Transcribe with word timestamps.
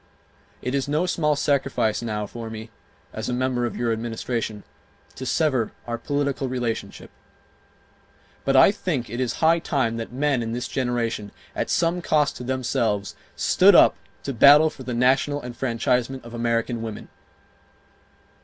It 0.63 0.73
is 0.73 0.87
no 0.87 1.05
small 1.05 1.35
sacrifice 1.35 2.01
now 2.01 2.25
for 2.25 2.49
me, 2.49 2.71
as 3.13 3.29
a 3.29 3.33
member 3.33 3.67
of 3.67 3.77
your 3.77 3.93
Administration, 3.93 4.63
to 5.13 5.27
sever 5.27 5.73
our 5.85 5.99
political 5.99 6.49
relationship. 6.49 7.11
But 8.43 8.55
I 8.55 8.71
think 8.71 9.11
it 9.11 9.19
is 9.19 9.33
high 9.45 9.59
time 9.59 9.97
that 9.97 10.11
men 10.11 10.41
in 10.41 10.53
this 10.53 10.67
generation, 10.67 11.31
at 11.55 11.69
some 11.69 12.01
cost 12.01 12.35
to 12.37 12.43
themselves, 12.43 13.15
stood 13.35 13.75
up 13.75 13.95
to 14.23 14.33
battle 14.33 14.71
for 14.71 14.81
the 14.81 14.95
national 14.95 15.43
enfranchisement 15.43 16.25
of 16.25 16.33
American 16.33 16.81
women. 16.81 17.07